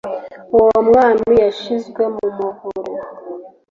[0.57, 2.91] uwo mwami yashyizwe mu muvure